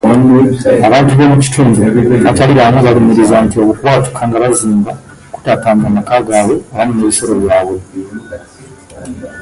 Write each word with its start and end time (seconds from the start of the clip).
Abantu 0.87 1.09
ab’omukitundu 1.13 1.79
abatali 2.19 2.53
bamu 2.59 2.79
baalumiriza 2.85 3.35
nti 3.45 3.55
okubwatuka 3.63 4.21
nga 4.27 4.41
bazimba 4.43 4.91
kuttattanye 5.33 5.85
amaka 5.89 6.15
gaabwe 6.27 6.55
awamu 6.71 6.91
n’ebisolo 6.95 7.33
byabwe. 7.43 7.77